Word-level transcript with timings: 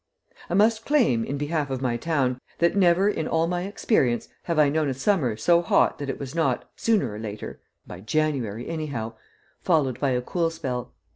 I 0.49 0.55
must 0.55 0.83
claim, 0.83 1.23
in 1.23 1.37
behalf 1.37 1.69
of 1.69 1.79
my 1.79 1.95
town, 1.95 2.39
that 2.57 2.75
never 2.75 3.07
in 3.07 3.27
all 3.27 3.45
my 3.45 3.65
experience 3.65 4.29
have 4.45 4.57
I 4.57 4.67
known 4.67 4.89
a 4.89 4.95
summer 4.95 5.37
so 5.37 5.61
hot 5.61 5.99
that 5.99 6.09
it 6.09 6.19
was 6.19 6.33
not, 6.33 6.67
sooner 6.75 7.13
or 7.13 7.19
later 7.19 7.61
by 7.85 7.99
January, 7.99 8.67
anyhow 8.67 9.13
followed 9.59 9.99
by 9.99 10.09
a 10.09 10.21
cool 10.23 10.49
spell. 10.49 10.91